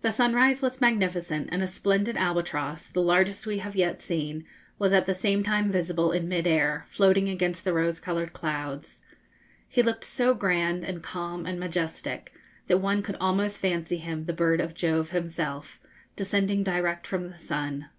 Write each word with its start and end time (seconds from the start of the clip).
The 0.00 0.10
sunrise 0.10 0.62
was 0.62 0.80
magnificent, 0.80 1.50
and 1.52 1.62
a 1.62 1.66
splendid 1.66 2.16
albatross, 2.16 2.86
the 2.86 3.02
largest 3.02 3.44
we 3.44 3.58
have 3.58 3.76
yet 3.76 4.00
seen, 4.00 4.46
was 4.78 4.94
at 4.94 5.04
the 5.04 5.12
same 5.12 5.42
time 5.42 5.70
visible 5.70 6.12
in 6.12 6.30
mid 6.30 6.46
air, 6.46 6.86
floating 6.88 7.28
against 7.28 7.64
the 7.66 7.74
rose 7.74 8.00
coloured 8.00 8.32
clouds. 8.32 9.02
He 9.68 9.82
looked 9.82 10.04
so 10.04 10.32
grand, 10.32 10.82
and 10.82 11.02
calm, 11.02 11.44
and 11.44 11.60
majestic, 11.60 12.32
that 12.68 12.78
one 12.78 13.02
could 13.02 13.16
almost 13.20 13.58
fancy 13.58 13.98
him 13.98 14.24
the 14.24 14.32
bird 14.32 14.62
of 14.62 14.72
Jove 14.72 15.10
himself, 15.10 15.78
descending 16.16 16.62
direct 16.64 17.06
from 17.06 17.28
the 17.28 17.36
sun. 17.36 17.90